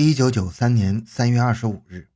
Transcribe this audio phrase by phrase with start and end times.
[0.00, 2.06] 一九九三年三月二十五日，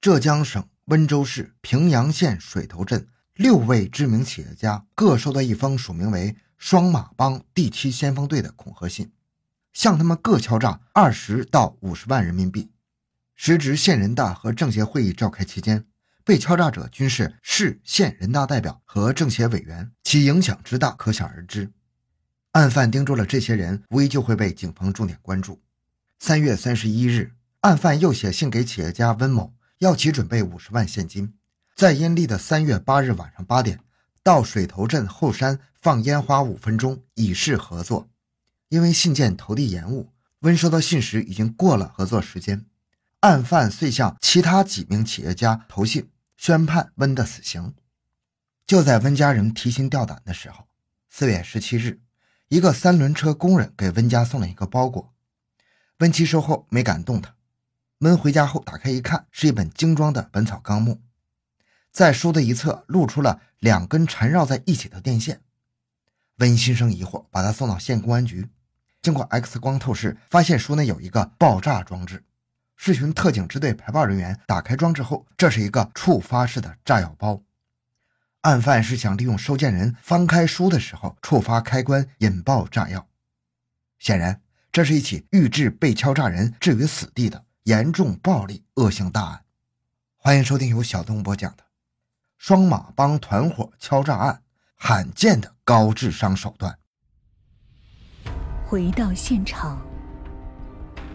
[0.00, 9.12] 浙江省温州市平阳县水头镇六位知名企业家各收到一封署名为“双马帮第七先锋队”的恐吓信，
[9.72, 12.72] 向他们各敲诈二十到五十万人民币。
[13.36, 15.86] 时值县人大和政协会议召开期间，
[16.24, 21.70] 被敲诈者均是市县人大代表和政协委员，其影响之大可想而知。
[22.50, 25.62] 案犯盯住了这些人，无疑就会被警方重点关注。
[26.22, 31.32] 三月三十一日，案犯又写信给企业家温某，要其准备五十万现金，
[31.74, 33.80] 在阴历的三月八日晚上八点，
[34.22, 38.10] 到水头镇后山放烟花五分钟，以示合作。
[38.68, 42.66] 因为信件投递延误，温收到信时已经过了合作时间，
[43.20, 47.74] 案犯遂向其他几名企业家投信，宣判温的死刑。
[48.66, 50.66] 就在温家人提心吊胆的时候，
[51.08, 51.98] 四月十七日，
[52.48, 55.14] 一个三轮车工人给温家送了一个包裹。
[56.00, 57.34] 温琪收后没敢动它，
[57.98, 60.92] 温回家后打开一看，是一本精装的《本草纲目》，
[61.92, 65.42] 在书的一侧露出了两根缠绕在一起的电线。
[66.38, 68.48] 温心生疑惑，把他送到县公安局，
[69.02, 72.24] 经过 X 光透视，发现书内有一个爆炸装置。
[72.78, 77.42] 市巡特警支队排爆人员打开装置后，这是一个触发式的炸药包。
[78.40, 83.06] 案犯是想利用收件人翻开书的时候触发开关引爆炸药，
[83.98, 84.40] 显然。
[84.72, 89.40] 这是一起预致被敲诈人置于死地的严重暴力恶性大案。
[90.16, 91.62] 欢迎收听由小东播讲的
[92.38, 94.34] 《双马帮团伙敲诈案》，
[94.76, 96.78] 罕见的高智商手段。
[98.64, 99.84] 回到现场，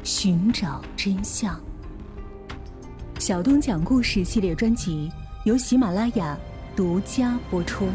[0.03, 1.57] 寻找真相。
[3.19, 5.09] 小东讲故事系列专辑
[5.45, 6.37] 由喜马拉雅
[6.75, 7.87] 独家播出。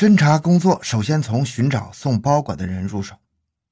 [0.00, 3.16] 侦查工作首先从寻找送包裹的人入手。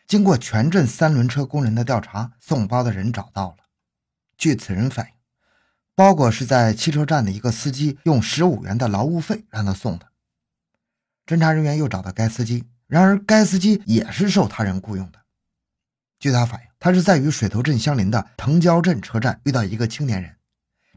[0.06, 3.56] 经过全镇三轮车工人的调查，送包的人找到了。
[4.36, 5.12] 据此人反映，
[5.94, 10.08] 包裹是在汽车站的一个司机用十五元的劳务费让他送的。
[11.24, 15.20] 侦查人员又找到该司机，然而该司机也是受他人雇佣的。
[16.18, 20.36] 据他反映，他是在与水头镇相邻的藤椒镇车站遇到一个青年人。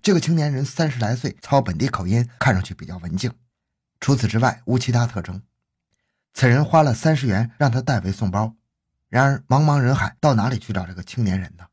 [0.01, 3.31] 这个青年人三十来岁，操本地口音，看上去比较文静。
[4.01, 5.41] 除此之外，无其他特征。
[6.34, 8.56] 此人花了三十元让他代为送包，
[9.07, 11.66] 然而茫茫人海，到哪里去找这个青年人呢？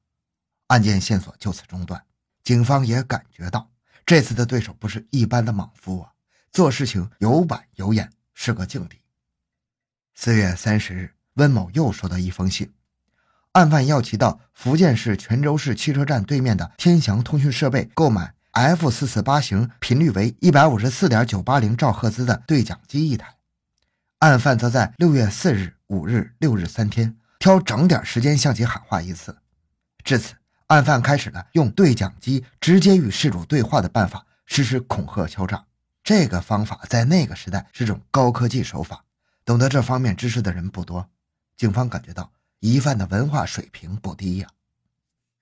[0.67, 2.05] 案件线索就此中断。
[2.45, 3.71] 警方也感觉到
[4.05, 6.13] 这次的对手不是一般的莽夫啊，
[6.53, 9.01] 做事情有板有眼，是个劲敌。
[10.15, 12.71] 四月三十日，温某又收到一封信，
[13.53, 18.35] 案犯要其到福建市泉州市汽车站对面的天祥通讯设备购买。
[18.59, 23.37] F 四四八型频率为一百五十四点九八零兆赫兹的对讲机一台，
[24.19, 29.39] 案犯则在六月四日、五日、六日三天挑整点时间向其喊话一次。
[30.03, 30.35] 至此，
[30.67, 35.65] 案犯开始了用对讲机直接与事主对话的办法实施恐吓敲诈。
[36.03, 39.05] 这个方法在那个时代是种高科技手法，
[39.45, 41.09] 懂得这方面知识的人不多。
[41.57, 44.49] 警方感觉到疑犯的文化水平不低呀。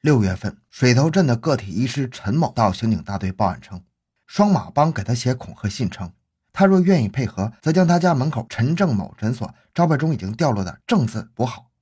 [0.06, 3.82] 六月份，水头镇的个体医师陈某到刑警大队报案称，
[4.24, 6.12] 双马帮给他写恐吓信，称
[6.52, 11.72] 他若愿意配合，则将他家门口陈正某诊所招牌中已经掉落的“正”字补好，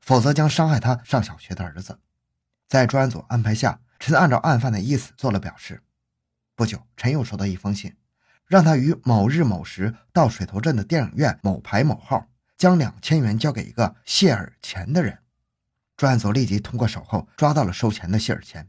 [0.00, 2.00] 否则将伤害他上小学的儿子。
[2.66, 5.84] 在专案组安排下，陈按照案犯的意思做了表示。
[6.56, 7.94] 不久，陈又收到一封信，
[8.48, 15.20] 让他于某日某时到水头镇的电影院某排某号，将两千元交给一个谢尔钱的人。
[15.98, 18.68] 专案组立即通过守候抓到了收钱的谢尔钱，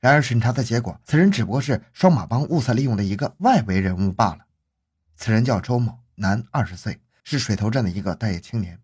[0.00, 4.46] 然而审查的结果，此人只不过是双马帮物色利用的一个外围人物罢了。
[5.14, 8.80] 此人叫周某，男，二十岁，是水头镇的一个待业青年。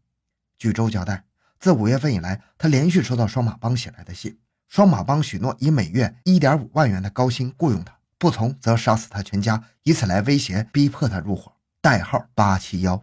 [0.58, 1.24] 据周交代，
[1.58, 4.38] 自五月份以来，他连续收到双马帮写来的信，
[4.68, 11.54] 双马帮许诺以每月一点五万元的高薪雇佣他，不从则杀死他全家，以此来威胁逼迫他入伙。
[11.80, 13.02] 代号八七幺。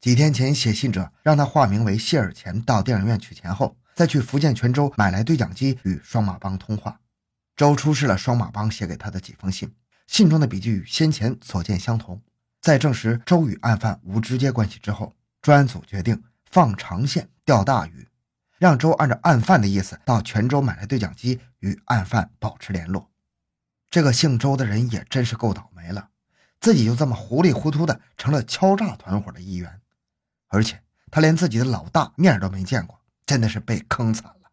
[0.00, 3.76] 几天前，写信者让他化名为谢尔钱到电影院取钱后。
[3.94, 7.00] 再去福建泉州买来对讲机与双马帮通话，
[7.56, 9.74] 周出示了双马帮写给他的几封信，
[10.06, 12.22] 信中的笔迹与先前所见相同。
[12.60, 18.08] 在证实周与案犯无直接关系之后，专案组决定放长线钓大鱼，
[18.58, 23.10] 让周按照案犯的意思到泉州买来对讲机与案犯保持联络。
[23.90, 26.10] 这个姓周的人也真是够倒霉了，
[26.60, 29.80] 自己就这么糊里糊涂的成了敲诈团伙的一员，
[30.48, 32.99] 而且他连自己的老大面都没见过。
[33.30, 34.50] 真的是被坑惨了。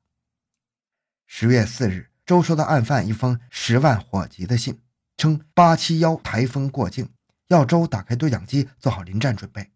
[1.26, 4.80] 十月四日，周收到案犯一封十万火急的信，
[5.18, 7.10] 称八七幺台风过境，
[7.48, 9.72] 要周打开对讲机，做好临战准备。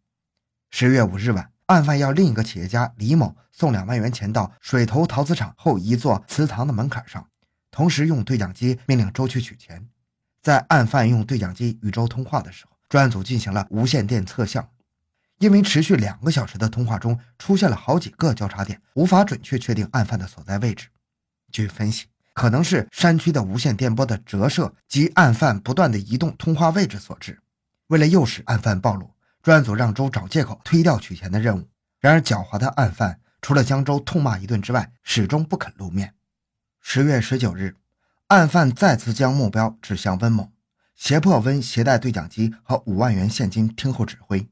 [0.69, 7.27] 十月五日晚，案犯要另一个企业家李某送两万元钱到水头陶瓷厂后一座祠堂的门槛上，
[7.71, 9.89] 同时用对讲机命令周去取钱。
[10.43, 14.69] 在案犯用对讲机与周通话的时候，专案组进行了无线电测向。
[15.41, 20.87] 因为持续两个小时的通话中出现了好几个交叉点，无法准确确定案犯的所在位置。
[21.51, 22.05] 据分析，
[22.35, 27.39] 可能是山区的无线电波的折射及案犯不断的移动通话位置所致。
[27.87, 31.67] 为了诱使案犯暴露，专案组让周找借口推掉取钱的任务。
[31.99, 36.13] 然而，狡猾的案犯除了将周痛骂一顿之外，始终不肯露面。
[36.79, 37.77] 十月十九日，
[38.27, 40.51] 案犯再次将目标指向温某，
[40.95, 44.47] 胁迫温携带对讲机和五万元现金听候指挥。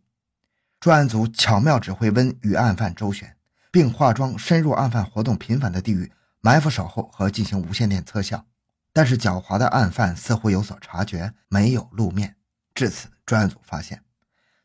[0.79, 3.35] 专案组巧妙指挥温与案犯周旋，
[3.69, 6.09] 并化妆深入案犯活动频繁的地域，
[6.39, 8.45] 埋伏守候和进行无线电测向。
[8.93, 12.37] 但是狡猾的案犯似乎有所察觉，没有露面。
[12.73, 14.03] 至此，专案组发现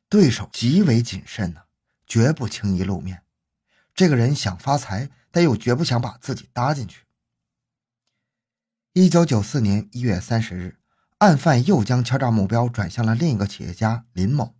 [0.08, 1.62] 对手极为谨慎呢，
[2.06, 3.22] 绝不轻易露面。
[3.92, 7.06] 这个人想发财，但又绝不想把自己搭进去。
[8.92, 10.78] 一九九四年一月三十日，
[11.18, 14.54] 案犯又将敲诈目标转向了另一个企业家林某。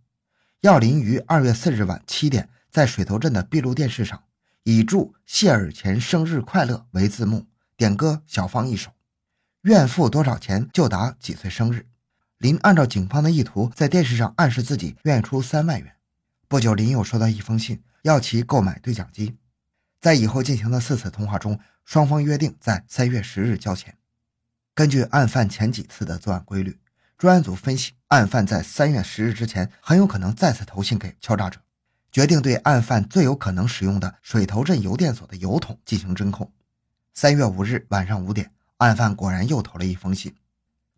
[0.65, 4.23] 要林于二月四日晚七点，在水头镇的闭路电视上，
[4.63, 7.45] 以祝谢尔钱生日快乐为字幕，
[7.77, 8.89] 点歌小芳一首，
[9.61, 11.85] 愿付多少钱就答几岁生日。
[12.39, 15.97] 林按照警方的意图，在电视上暗示自己愿意出三万元。
[16.47, 19.37] 不久，林又收到一封信，要其购买对讲机。
[20.01, 23.95] 在以后进行的四次通话中，双方约定在三月十日交钱。
[24.73, 26.79] 根据案犯前几次的作案规律。
[27.17, 31.61] 专案组分析，案犯在三月十日之前很有可能再次投信给敲诈者，
[32.11, 36.51] 决定对案犯最有可能使用的水头镇邮电所的邮筒进行侦控。
[37.13, 40.35] 三月五日晚上五点，案犯果然又投了一封信，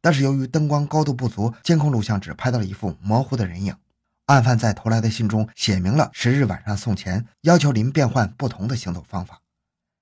[0.01, 3.75] 但是由于灯光高度不足，监控录像只拍到了一副模糊的人影。
[4.25, 9.39] 案犯在投来的信中写明了十日晚上送钱，要求林变换不同的行走方法。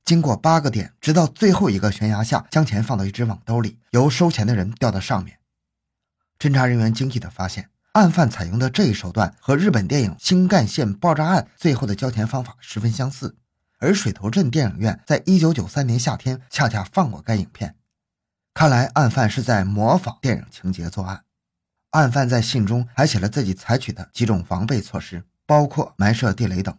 [0.06, 5.38] 经过八个点，直到最后一个悬崖下，将钱放到一只网兜里，由收钱的人吊到上面。
[6.38, 13.38] 侦查人员惊异地发现，案犯采用的这一手段和日本电影《新干线爆炸案》最后的交钱方法十分相似，
[13.80, 17.76] 而水头镇电影院在一九九三年夏天恰恰放过该影片。
[18.54, 21.24] 看来，案犯是在模仿电影情节作案。
[21.92, 26.78] 案犯在信中还写了自己采取的几种防备措施，包括埋设地雷等。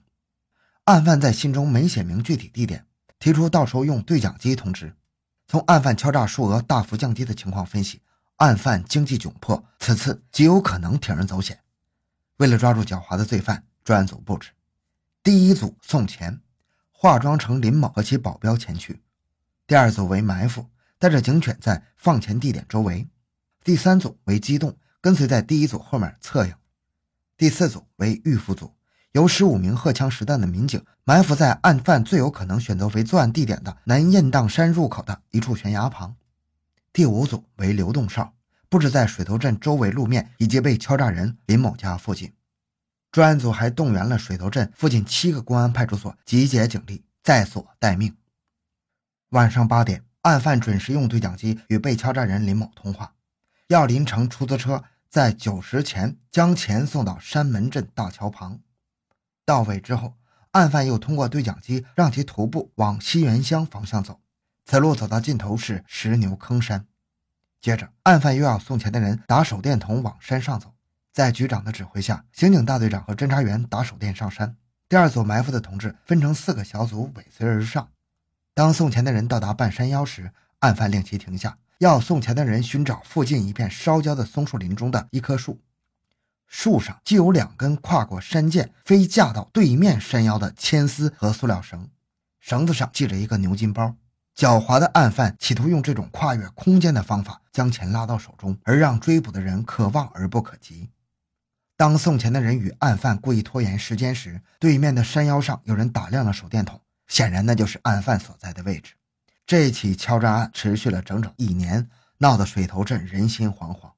[0.84, 2.84] 案犯在信中没写明具体地点，
[3.18, 4.94] 提出到时候用对讲机通知。
[5.48, 8.02] 从案犯敲诈数额大幅降低的情况分析。
[8.36, 11.60] 案犯经济窘迫，此次极有可能铤而走险。
[12.36, 14.50] 为了抓住狡猾的罪犯，专案组布置：
[15.22, 16.42] 第一组送钱，
[16.92, 18.96] 化妆成林某和其保镖前去；
[19.66, 20.68] 第二组为埋伏，
[20.98, 23.06] 带着警犬在放钱地点周围；
[23.64, 26.52] 第三组为机动，跟随在第一组后面策应；
[27.38, 28.74] 第四组为预伏组，
[29.12, 36.14] 由十五名荷枪实弹的民警埋伏在案犯最有可能选择为作案地点的南雁荡山入口的一处悬崖旁。
[36.96, 38.32] 第五组为流动哨，
[38.70, 42.32] 布置在水头镇周围路面以及被敲诈人林某家附近。
[43.12, 48.16] 专案组还动员了水头镇附近七个公安派出所，集结警力，在所待命。
[49.32, 53.12] 晚上八点，案犯准时用对讲机与被敲诈人林某通话，
[53.68, 58.60] 要林乘出租车在九时前将钱送到山门镇大桥旁。
[59.44, 60.14] 到位之后，
[60.52, 64.18] 案犯又通过对讲机让其徒步往西园乡方向走。
[64.68, 66.86] 此路走到尽头是石牛坑山，
[67.60, 70.74] 接着案犯又要送钱的人打手电筒往山上走，
[71.12, 74.56] 在局长的指挥下，刑警大队长和侦查员打手电上山。
[74.88, 77.88] 第二组埋伏的同志分成四个小组尾随而上。
[78.54, 85.60] 当送钱的人到达半山腰时，案犯令其停下，要送钱的人寻找附近一片烧焦的松树林中的一棵树，
[86.48, 91.88] 树上既有两根跨过山涧飞架到对面山腰的牵丝和塑料绳，
[92.40, 93.94] 绳子上系着一个牛筋包。
[94.36, 100.90] 狡猾的案犯企图用这种跨越空间的方法将钱拉到手中，而让追捕的人可望而不可及。
[101.74, 108.92] 当送钱的人与案犯故意拖延时间时，对面的山腰上有人打亮了手电筒，显然那就是案犯所在的位置。
[109.46, 111.88] 这起敲诈案持续了整整一年，
[112.18, 113.92] 闹得水头镇人心惶惶。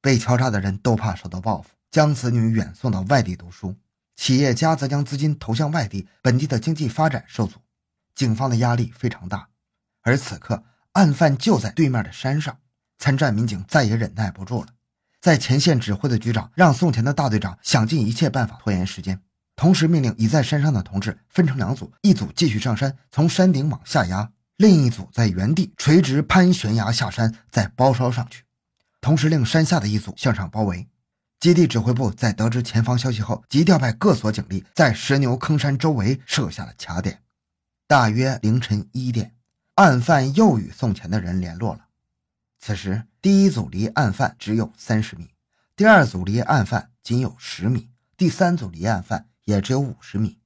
[0.00, 3.74] 被敲诈的人都怕受到报复，将子女远送到外地读书；
[4.16, 7.58] 企业家则将资金投向外地，本地的经济发展受阻。
[8.14, 9.48] 警方的压力非常大。
[10.06, 12.56] 而此刻，案犯就在对面的山上，
[12.96, 14.68] 参战民警再也忍耐不住了。
[15.20, 19.20] 在前线指挥的局长让送钱的大队长想尽一切办法拖延时间，
[19.56, 28.44] 同时命令已在山上的同志分成两组，一组继续上山，从山顶往下压；另一组在原地垂直攀悬崖下山，再包抄上去。
[29.00, 30.86] 同时令山下的一组向上包围。
[31.40, 37.20] 基地指挥部在得知前方消息后，即调派各所警力在石牛坑山周围设下了卡点。
[37.88, 39.32] 大约凌晨一点，
[39.76, 41.88] 案犯又与送钱的人联络了。
[42.58, 45.34] 此时，第一组离案犯只有三十米，
[45.76, 50.38] 第二组离案犯仅有十米，第三组离案犯也只有五十米。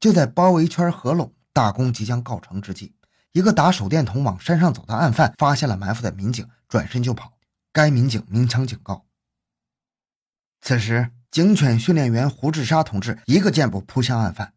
[0.00, 2.96] 就在包围圈合拢、大功即将告成之际，
[3.30, 7.34] 一个打手电筒往山上走的案犯发现了埋伏的民警，转身就跑。
[7.72, 9.06] 该民警鸣枪警告。
[10.60, 14.54] 此时，警犬训练员胡志沙同志一个箭步扑向案犯，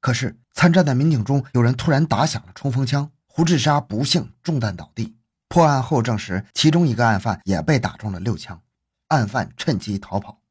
[0.00, 5.16] 可是参战的民警中有人突然打响了冲锋枪，胡志沙不幸中弹倒地。
[5.48, 8.60] 破案后证实，其中一个案犯也被打中了六枪，
[9.08, 10.42] 案犯趁机逃跑。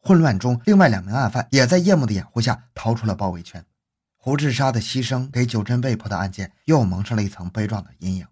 [0.00, 3.62] 混乱中，另外两名案犯也在夜幕的掩护下逃出了包围圈。
[4.16, 8.26] 胡志沙的牺牲给九真被迫的案件又蒙上了一层悲壮的阴影。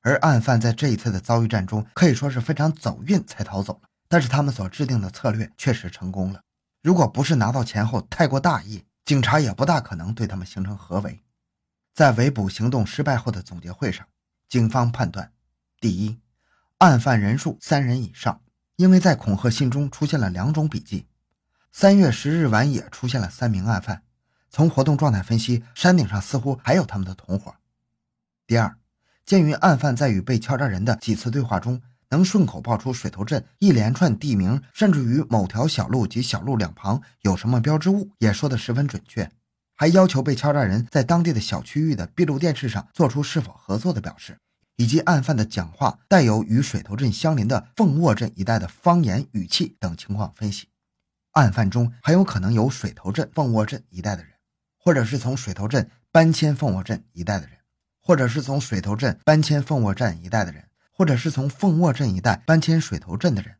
[0.00, 6.40] 而案犯在这一次的遭遇战中可以说是非常走运才逃走了，但是他们所制定的策略确实成功了。
[6.82, 11.20] 如果不是拿到钱后太过大意，警察也不大可能对他们形成合围。
[11.94, 14.04] 在围捕行动失败后的总结会上，
[14.48, 15.30] 警方判断。
[15.78, 16.18] 第一，
[16.78, 18.40] 案犯人数三人以上，
[18.74, 21.06] 因为在恐吓信中出现了两种笔记。
[21.70, 24.02] 三月十日晚也出现了三名案犯，
[24.50, 27.54] 从活动状态分析，山顶上似乎还有他们的同伙。
[28.44, 28.76] 第二，
[29.24, 39.30] 鉴于案犯在与被敲诈人的几次对话中，能顺口报出水头镇一连串地名，甚至于某条小路及小路两旁有什么标志物，也说得十分准确，
[39.74, 44.38] 还要求被敲诈人在当地的小区域的闭路电视上做出是否合作的表示。
[44.76, 50.68] 以及案犯的讲话带有与水头镇相邻的凤卧镇一带的方言语气等情况分析，
[51.30, 54.32] 案犯中很有可能有水头镇凤卧镇一带的人，
[54.76, 57.58] 或者是从水头镇搬迁凤卧镇一带的人，
[58.00, 63.54] 或者是从水头镇搬迁凤卧镇一带的人，或者是从凤卧镇一带搬迁水头镇的人，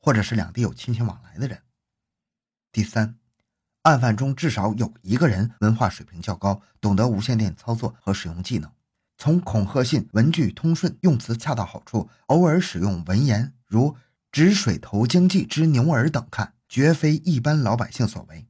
[0.00, 1.60] 或者是两地有亲戚往来的人。
[2.72, 3.18] 第三，
[3.84, 8.70] 案犯中至少有一个人文化水平较高，懂得无线电操作和使用技能。
[9.18, 13.94] 从恐吓信文句通顺，用词恰到好处，偶尔使用文言，如
[14.32, 18.46] “指水头经济之牛耳”等看，绝非一般老百姓所为。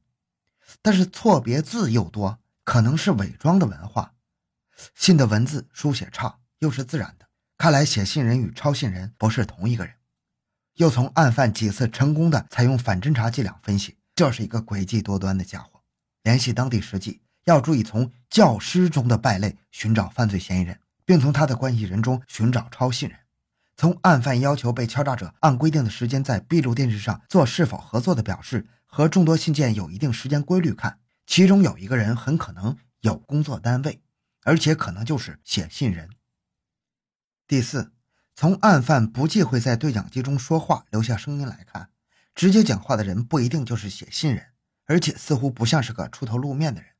[0.81, 4.13] 但是错别字又多，可能是伪装的文化。
[4.93, 7.27] 信的文字书写差，又是自然的，
[7.57, 9.95] 看来写信人与抄信人不是同一个人。
[10.75, 15.83] 又从案犯几次成功的采用反侦查伎俩分析，这是一个诡计多端的家伙。
[16.23, 17.21] 联系当地实际。
[17.43, 23.19] 要注意从教师中的败类寻找犯罪嫌疑人，并从他的关系人中寻找抄信人。
[23.77, 34.01] 从案犯要求被敲诈者按规定的时间在闭路电视上做是否合作的表示和众多信件有一定时间规律看，其中有一个人很可能有工作单位，
[34.41, 36.09] 而且可能就是写信人。
[37.47, 37.91] 第四，
[38.33, 41.89] 从案犯不忌讳在对讲机中说话留下声音来看，
[42.35, 44.47] 直接讲话的人不一定就是写信人，
[44.85, 46.91] 而且似乎不像是个出头露面的人。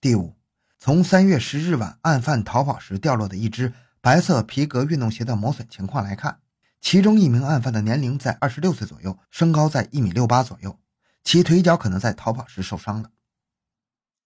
[0.00, 0.36] 第五，
[0.78, 6.40] 从三月十日晚案犯逃跑时掉落的一只白色皮革运动鞋的磨损情况来看，
[6.80, 10.78] 其中一名案犯的年龄在二十六岁左右，身高在一米六八左右，
[11.24, 13.10] 其腿脚可能在逃跑时受伤了。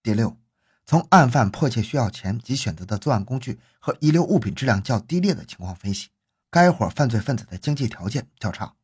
[0.03, 0.37] 第六，
[0.85, 6.09] 从案犯迫切需要钱及选择的作案工具和遗留物品质量较低劣的情况分析，
[6.51, 8.75] 该伙犯罪分子的经济条件较差。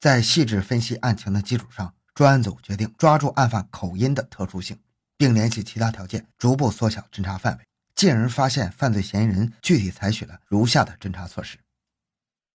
[0.00, 4.78] 在细致分析案情的基础上，专案组决定抓住案犯口音的特殊性。
[5.20, 9.52] 并联系其他条件，逐步缩小侦查范围，进而发现犯罪嫌疑人。
[9.60, 11.58] 具体采取了如下的侦查措施：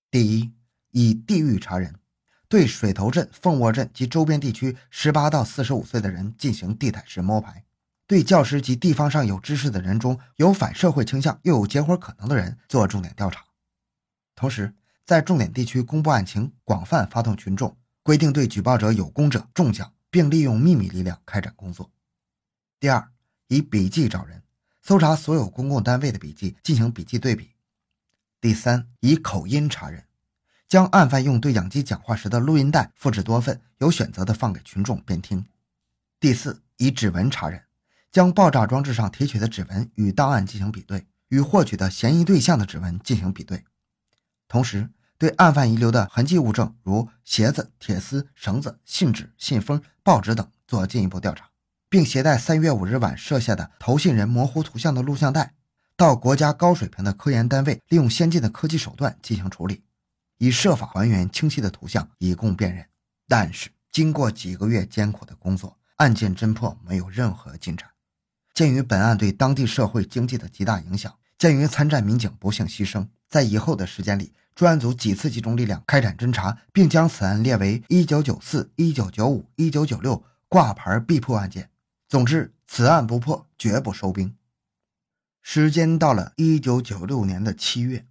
[0.10, 0.52] 第一，
[0.90, 1.94] 以地域查人，
[2.50, 7.62] 对水头镇、凤窝镇及周边地区十八到四十五岁的人进行地毯式摸排；
[8.08, 13.46] 对教师及地方上有知识的人中有反社会倾向又有结伙可能的人做重点调查。
[14.34, 14.74] 同时，
[15.06, 21.92] 在重点地区公布案情，广泛发动群众，规定对举报者有功者重奖，并利用秘密力量开展工作。
[22.80, 23.12] 第二，
[23.48, 24.42] 以笔记找人，
[24.82, 27.52] 搜查所有公共单位的笔记，进行笔记对比。
[28.42, 30.06] 第三，以口音查人，
[30.68, 35.46] 将案犯用对讲机讲话时的录音带复制多份，有选择的放给群众边听。
[36.20, 37.62] 第四，以指纹查人，
[38.12, 43.64] 将爆炸装置上提取的指纹与档案进行比对，与获取的嫌疑对象的指纹进行比对，
[44.56, 51.50] 同时对案犯遗留的痕迹物证，如鞋子、铁丝、绳子、信纸、信封、报纸等做进一步调查。
[51.90, 55.56] 并携带三月五日晚设下的投信人模糊图像的录像带，
[55.98, 59.84] 到国家高水平的科研单位，利用先进的科技手段进行处理，
[60.38, 62.86] 以设法还原清晰的图像，以供辨认。
[63.28, 67.90] 但是，经过几个月艰苦的工作，案件侦破没有任何进展。
[68.54, 81.70] 鉴于本案对当地社会经济的极大影响，鉴于参战民警不幸牺牲，在以后的时间里，专案组几次集中力量开展侦查，并将此案列为1994、1995、1996挂牌必破案件。
[82.08, 84.38] 总之，此案不破，绝不收兵。
[85.42, 88.06] 时间到了1996年的七月，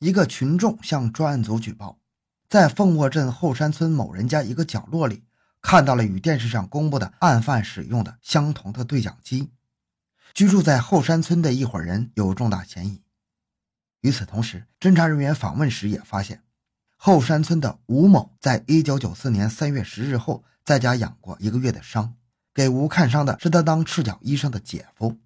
[0.00, 2.00] 一个群众向专案组举报，
[2.48, 5.22] 在凤卧镇后山村某人家一个角落里，
[5.62, 9.52] 看到了与电视上公布的案犯使用的相同的对讲机。
[10.34, 13.05] 居住在后山村的一伙人有重大嫌疑。
[14.06, 16.40] 与此同时，侦查人员访问时也发现，
[16.96, 22.14] 后山村的吴某在1994年3月10日后在家养过一个月的伤，
[22.54, 25.18] 给吴看伤的是他当赤脚医生的姐夫。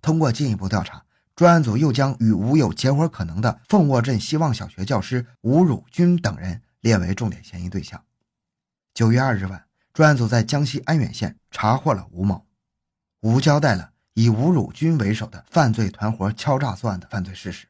[0.00, 1.04] 通过进一步调查，
[1.34, 8.04] 专案组又将与吴有结伙可能的凤卧镇希望小学教师吴汝军等人列为重点嫌疑对象。
[8.94, 12.46] 9月2日晚，专案组在江西安远县查获了吴某。
[13.22, 17.66] 吴交代了以吴汝军为首的犯罪团伙敲诈作案的犯罪事实。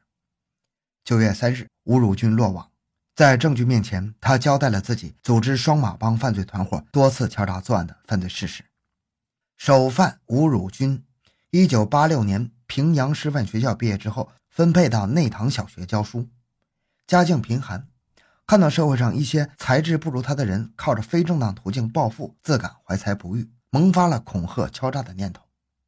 [1.09, 2.69] 九月三日，吴汝军落网。
[3.15, 8.63] 在证据面前，他交代了自己组织双马帮犯罪团伙多次敲诈作案的犯罪事实。
[9.57, 11.03] 首犯吴汝军，
[11.49, 16.27] 一九八六年平阳师范学校毕业之后，分配到内塘小学教书，
[17.07, 17.87] 家境贫寒。
[18.45, 25.41] 看到社会上一些才智不如他的人靠着非正当途径暴富，自感怀才不遇，萌发了恐吓敲诈的念头。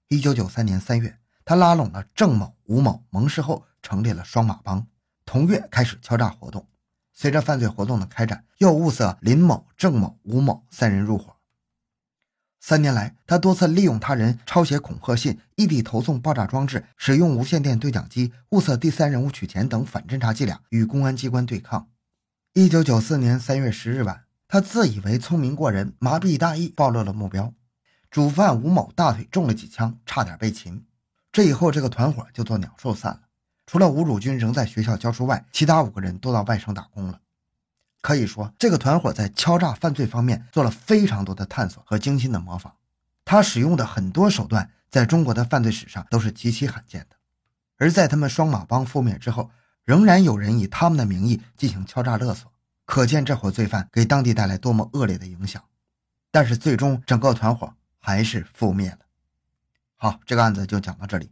[0.08, 4.88] 一九九三年三月，他拉拢了郑某、吴某盟誓后，成立了双马帮。
[5.32, 6.68] 同月开始敲诈活动，
[7.14, 11.38] 随着犯罪活动的开展，又物色林某、郑某、吴某三人入伙。
[12.60, 21.88] 三年来，他多次利用他人抄写恐吓信、异地投送爆炸装置、使用无线电对讲机、物色第三人物取钱等反侦查伎俩，与公安机关对抗。
[22.52, 27.54] 一九九四年三月十日晚，他自以为聪明过人，麻痹大意，暴露了目标。
[28.10, 30.86] 主犯吴某大腿中了几枪，差点被擒。
[31.32, 33.22] 这以后，这个团伙就做鸟兽散了。
[33.72, 37.22] 除了吴汝军仍在学校教书外，其他五个人都到外省打工了。
[38.02, 42.76] 可以说，这个团伙在敲诈犯罪方面做了非常多的探索和精心的模仿。
[43.24, 47.16] 他使用的很多手段，在中国的犯罪史上都是极其罕见的。
[47.78, 49.50] 而在他们双马帮覆灭之后，
[49.86, 52.52] 仍然有人以他们的名义进行敲诈勒索，
[52.84, 55.64] 可见这伙罪犯给当地带来多么恶劣的影响。
[56.30, 58.98] 但是，最终整个团伙还是覆灭了。
[59.96, 61.32] 好，这个案子就讲到这里。